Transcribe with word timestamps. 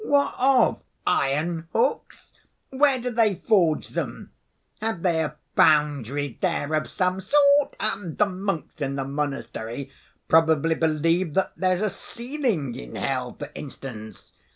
What 0.03 0.33
of? 0.39 0.79
Iron 1.05 1.67
hooks? 1.73 2.31
Where 2.71 2.99
do 2.99 3.11
they 3.11 3.35
forge 3.35 3.89
them? 3.89 4.31
Have 4.81 5.03
they 5.03 5.23
a 5.23 5.35
foundry 5.55 6.39
there 6.41 6.73
of 6.73 6.89
some 6.89 7.19
sort? 7.19 7.75
The 7.79 8.25
monks 8.25 8.81
in 8.81 8.95
the 8.95 9.05
monastery 9.05 9.91
probably 10.27 10.73
believe 10.73 11.35
that 11.35 11.51
there's 11.55 11.81
a 11.83 11.91
ceiling 11.91 12.73
in 12.73 12.95
hell, 12.95 13.35
for 13.37 13.51
instance. 13.53 14.33